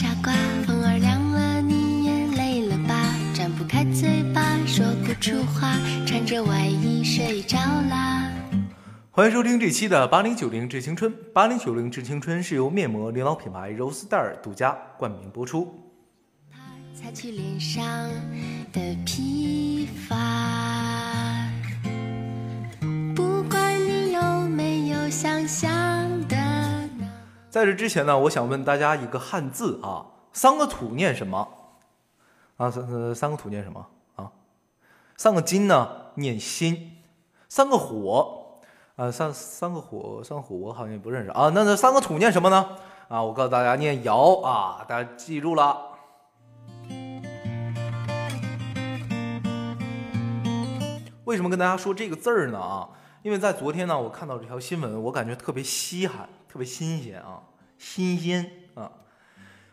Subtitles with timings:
[0.00, 0.32] 傻瓜
[0.66, 3.14] 风儿凉了你也累了吧？
[3.34, 5.76] 张不开嘴巴说不出话
[6.06, 8.32] 穿着外衣睡着啦
[9.10, 11.14] 欢迎收听这期的八零九零致青春。
[11.34, 15.68] 八零九零致青春是由面膜领导品牌柔丝黛尔独家冠名播出。
[16.94, 17.84] 擦去脸上
[18.72, 20.69] 的疲乏。
[27.50, 31.48] 在这之前呢，我想问大家一个汉字啊，三个土念什么？
[32.56, 34.30] 啊，三三三个土念什么啊？
[35.16, 37.02] 三个金呢念心，
[37.48, 38.60] 三个火
[38.94, 41.50] 啊三三个火三个火我好像也不认识啊。
[41.52, 42.76] 那这三个土念什么呢？
[43.08, 45.88] 啊，我告诉大家念尧啊，大家记住了。
[51.24, 52.60] 为什么跟大家说这个字儿呢？
[52.60, 52.88] 啊，
[53.22, 57.42] 因为在昨天呢，我看到这条新闻，我感觉特别稀罕，特别新鲜啊，
[57.76, 58.90] 新鲜啊！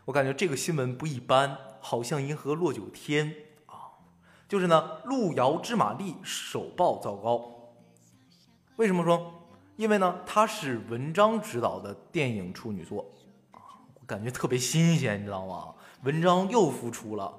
[0.04, 3.34] 我感觉这个新闻不一般，好像银河落九天
[3.68, 4.04] 啊。
[4.50, 7.72] 就是呢，路遥知马力，手抱糟糕。
[8.76, 9.34] 为什么说？
[9.78, 13.14] 因为呢，它是文章执导的电影处女作
[13.52, 15.74] 啊，我感觉特别新鲜，你知道吗？
[16.04, 17.34] 文章又复出了。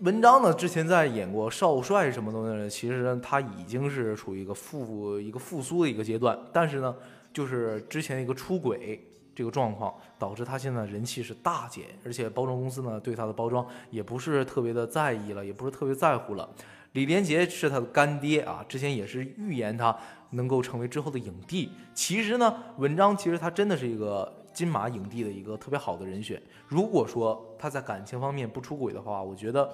[0.00, 6.96] 文章呢，之前在演过少帅什么东西，其实他已经是处于一个复一个复苏的一个阶段，但是呢，
[7.34, 16.48] 就是之前一个出轨这个状况，导致他现在人气是大减，而且包装公司呢对他的包装也不是特别的在意了，也不是特别在乎了。
[16.92, 19.94] 李连杰是他的干爹啊，之前也是预言他
[20.30, 21.72] 能够成为之后的影帝。
[21.92, 26.40] 其实呢，文章其实他真的是一个金马影帝的一个特别好的人选。
[26.66, 29.70] 如果说他在感情方面不出轨的话，我觉得。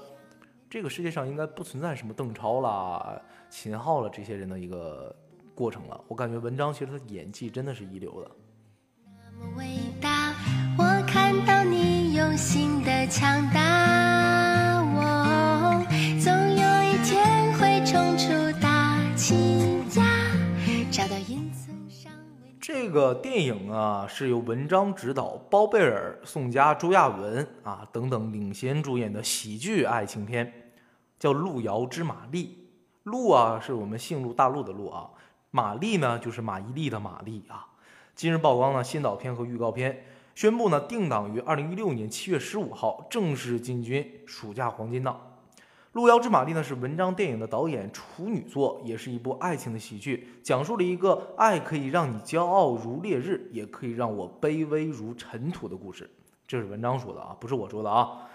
[0.68, 5.14] 这个世界上应该不存在什么邓超啦、秦昊了这些人的一个
[5.54, 6.00] 过程了。
[6.08, 8.30] 我感觉文章其实他的演技真的是一流的。
[9.38, 10.34] 那么伟大，
[10.76, 13.95] 我看到你用心的强大，
[22.66, 30.72] 这个电影啊是由文章执导，包贝尔、宋佳、朱亚文啊等等领衔主演的喜剧爱情片，
[31.16, 32.44] 叫《路遥知马力》。
[33.04, 35.08] 路啊是我们姓陆大陆的陆啊，
[35.52, 37.68] 马丽呢就是马伊琍的马丽啊。
[38.16, 40.04] 今日曝光呢先导片和预告片，
[40.34, 45.14] 宣布呢定档于二零一六年七月十五号正式进军暑假黄金档。
[45.96, 56.10] 《路遥知马力》呢是文章电影的导演处女作，也是一部爱情的喜剧，讲述了一个爱可以让你骄傲如烈日，也可以让我卑微如尘土的故事。
[56.46, 58.28] 这是文章说的啊，不是我说的啊。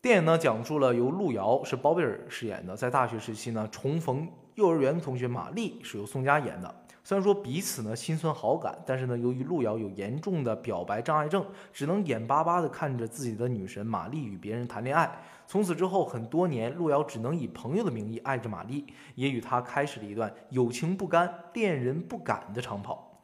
[0.00, 6.72] 电影呢讲述了由路遥是包贝尔饰演的，在大学时期呢重逢幼儿园同学玛丽是由宋佳演的。
[7.08, 11.42] 虽然说彼此呢心存好感，但是呢由于路遥有严重的表白障碍症，
[11.72, 15.18] 只能眼巴巴地看着自己的女神玛丽与别人谈恋爱。
[15.46, 23.22] 从此之后很多年，路遥只能以朋友的名义爱着玛丽，也与她开始了一段有情不甘、恋人不敢的长跑。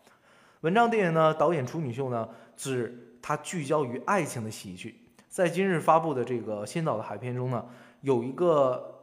[0.62, 4.98] 文章电影呢导演处女秀呢，是它聚焦于爱情的喜剧。
[5.28, 7.62] 在今日发布的这个先导的海片中呢，
[8.00, 9.02] 有一个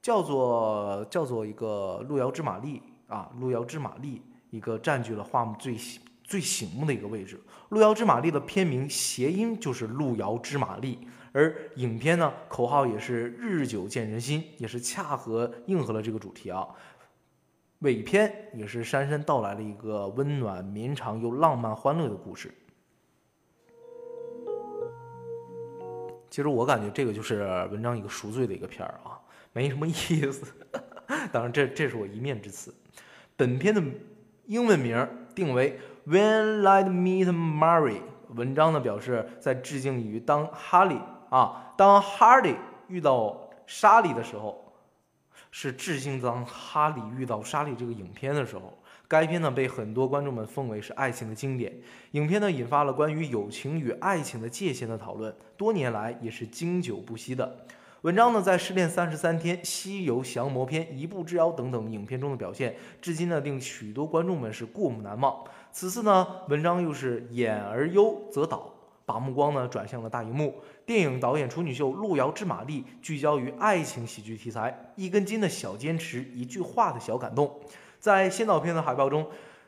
[0.00, 5.76] 叫做叫做一个路遥知马力啊，路遥知马力一个占据了画最
[6.24, 7.40] 最醒目的一个位置。
[7.68, 16.66] 路遥知马力的片名谐音就是路遥知马力，而影片呢口号也是日久见人心，也是恰合应和了这个主题啊。
[17.80, 22.52] 尾片也是姗姗到来了一个温暖绵长又浪漫欢乐的故事。
[26.30, 29.20] 其实我感觉这个就是文章一个赎罪的一个片儿啊，
[29.52, 30.46] 没什么意思。
[31.32, 32.74] 当然这这是我一面之词。
[33.36, 33.82] 本片的
[34.46, 38.00] 英文名定为 When Light Meet Mary。
[38.30, 40.98] 文章呢表示在致敬于当哈利
[41.30, 42.56] 啊，当哈利
[42.88, 44.72] 遇到莎莉的时候，
[45.52, 48.76] 是致敬当哈利遇到莎莉这个影片的时候。
[49.08, 51.72] 该片呢被很多观众们奉为是爱情的经典。
[52.10, 57.64] 影片呢引发了关于友情与爱情的界限的讨论，多年来也是经久不息的。
[58.06, 62.72] 文章呢在《失恋三十三天》《西游降魔篇》《一步之遥》等等影片中的表现，
[63.02, 65.42] 至今呢令许多观众们是过目难忘。
[65.72, 68.72] 此次呢，文章又是演而优则导，
[69.04, 70.54] 把目光呢转向了大荧幕。
[70.84, 77.58] 电影导演处女秀《路遥知马力》聚焦于爱情喜剧题材，一根筋的小坚持，一句话的小感动。
[77.98, 79.26] 在先导片的海报中，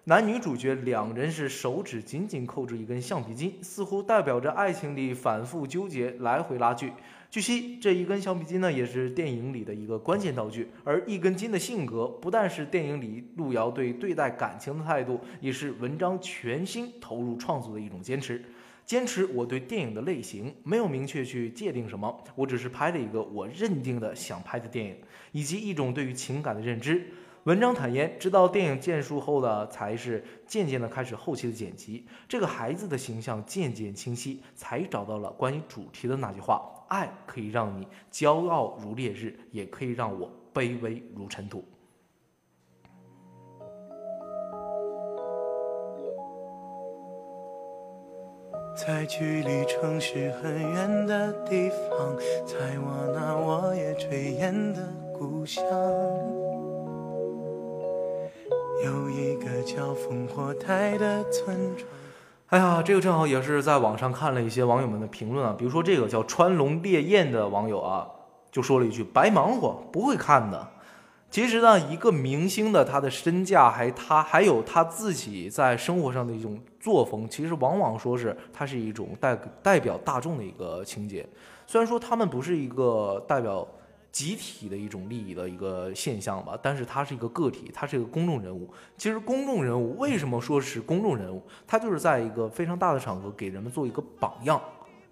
[0.08, 6.90] 男女主角两人是手指紧紧扣着一根橡皮筋，似乎代表着爱情里反复纠结、来回拉锯。
[7.30, 10.70] 据悉，这一根橡皮筋呢，也是电影里的一个关键道具。
[10.82, 18.42] 而一根筋的性格，不但是电影里路遥对对待感情的态度，也是文章全心投入创作的一种坚持。
[18.86, 24.96] 坚持我对电影的类型没有明确去界定什么，我只是拍了一个我认定的想拍的电影，
[25.32, 27.06] 以及一种对于情感的认知。
[27.48, 32.06] 文章坦言，直到电影建束后呢，才是渐渐的开始后期的剪辑。
[32.28, 41.64] 这个孩子的形象渐渐清晰，才找到了关于主题的那句话：爱可以让你骄傲如烈日，也可以让我卑微如尘土。
[48.76, 54.86] 在距离城市很远的地方，在我那我也炊烟的
[55.18, 55.64] 故乡。
[58.84, 61.88] 有一个叫烽火台的村庄。
[62.46, 68.06] 哎呀，这个正好也是在网上看了一些网友们的评论啊，比如说这个叫川龙烈焰的网友啊，
[68.52, 70.68] 就说了一句：“白忙活，不会看的。”
[71.28, 81.26] 其实呢，一个明星的他的身价，还他还有他自己在生活上的一种作风，其实往往说是他是一种代代表大众的一个情节。
[81.66, 83.66] 虽然说他们不是一个代表。
[84.18, 88.68] 集体的一种利益的一个现象吧，但是他是一个个体，他是一个公众人物。
[88.96, 91.40] 其实公众人物为什么说是公众人物？
[91.68, 94.60] 他就是在一个非常大的场合给人们做一个榜样，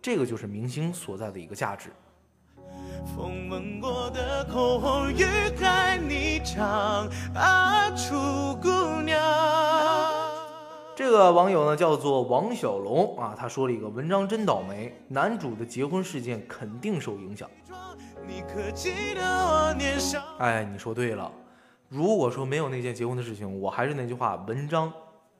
[0.03, 1.91] 这个就是明星所在的一个价值。
[3.14, 5.25] 风吻过的口红欲
[5.56, 7.75] 盖弥彰啊，
[11.06, 17.49] 这个网友呢叫做王小龙啊，他说了一个文章真倒霉，男主的结婚事件肯定受影响。
[20.38, 21.31] 哎，你说对了。
[21.88, 24.93] 如果说没有那件结婚的事情，我还是那句话，文章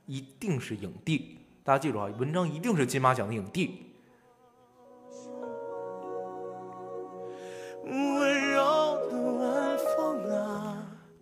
[0.06, 1.36] 一定是影帝。
[1.64, 3.92] 大家记住啊，文章一定是金马奖的影帝。
[7.84, 8.62] 温柔
[9.10, 9.35] 的。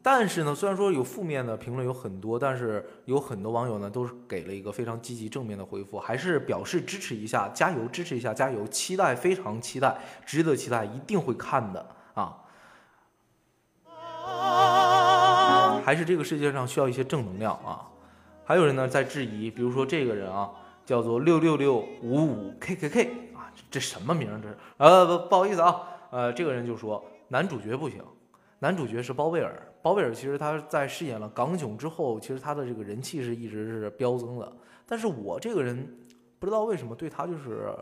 [0.07, 9.97] 但是呢，虽然说有负面的评论有很多，但是有很多网友呢都是给了一个非常积极正面的回复，还是表示支持一下，加油，支持一下，加油，期待，非常期待，
[10.27, 12.37] 值得期待，一定会看的啊！
[15.83, 17.89] 还是这个世界上需要一些正能量啊！
[18.45, 20.51] 还有人呢在质疑，比如说这个人啊，
[20.85, 23.05] 叫做六六六五五 K K K
[23.35, 24.59] 啊，这什么名这是？
[24.77, 25.81] 呃，不，不好意思啊，
[26.11, 28.03] 呃，这个人就说男主角不行。
[28.61, 34.57] 男主角是包贝尔，包贝尔其实他在饰演了港囧之后，其实他的这个人气是一直是飙增的。
[34.87, 35.87] 但是我这个人
[36.39, 37.75] 不知道为什么对他就是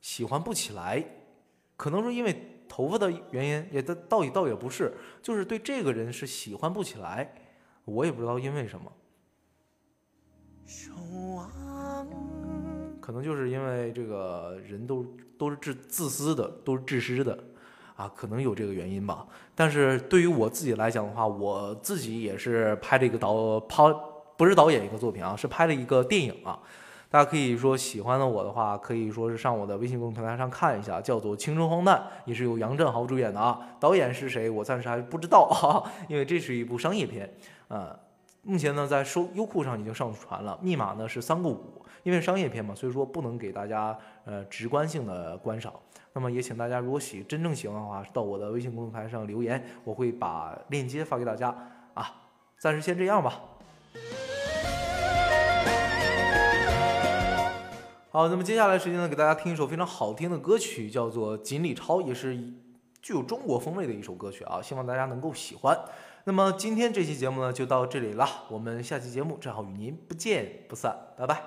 [0.00, 1.02] 喜欢不起来，
[1.76, 4.92] 可能是因为头发的原因，也倒倒也倒也不是，
[5.22, 7.32] 就是对这个人是喜欢不起来，
[7.84, 8.92] 我也不知道因为什么，
[13.00, 15.06] 可能就是因为这个人都
[15.38, 17.44] 都是自自私的，都是自私的。
[17.96, 19.26] 啊，可能有这个原因吧。
[19.54, 23.82] 但是对于我自己来讲的话，我自己也是拍了一个导拍，
[24.36, 26.58] 不是导演一个作品啊，是拍了一个电影啊。
[27.08, 31.96] 大家可以说喜欢的我的话，可以说是上我的微信公众平台上看一下，叫做《青春荒诞》，
[32.26, 33.60] 也是由杨振豪主演的啊。
[33.80, 37.32] 导演是谁，我暂时还不知道啊， 因为这是一部商业片。
[37.68, 37.96] 呃，
[38.42, 45.72] 目前呢在收优酷上已经上传了，密码呢是三个五，因为商业片嘛，所以说不能给大家呃直观性的观赏。
[46.16, 51.54] 那么也请大家，如果喜真正喜欢的话，到我的微信公众台上留言，我会把链接发给大家
[51.92, 52.10] 啊。
[52.58, 53.38] 暂时先这样吧。
[58.10, 62.34] 好，那么接下来时间呢，给大家听一首非常好听的歌曲，叫做《锦鲤抄》，也是
[63.02, 65.78] 具有中国风味的一首歌曲啊，希望大家能够喜欢。
[66.24, 71.42] 那么今天这期节目呢，就到这里了，我们下期节目正好与您不见不散，拜拜。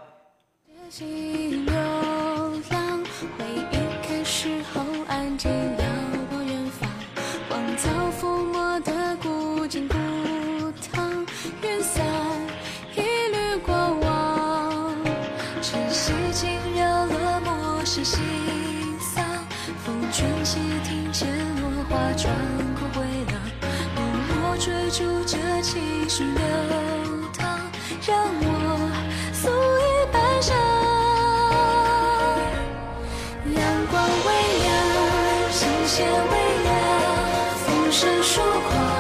[15.72, 18.20] 晨曦惊扰了陌生心
[19.00, 19.22] 嗓，
[19.86, 21.30] 风卷起庭前
[21.62, 22.34] 落花，穿
[22.74, 23.40] 过回廊，
[23.94, 24.02] 默
[24.50, 26.42] 默追逐着情绪流
[27.38, 27.46] 淌，
[28.02, 28.90] 让我
[29.32, 29.48] 素
[29.78, 30.50] 衣白裳。
[33.54, 33.62] 阳
[33.92, 34.28] 光微
[34.64, 34.68] 凉，
[35.52, 36.34] 琴弦微
[36.64, 36.68] 凉，
[37.64, 38.99] 风声疏狂。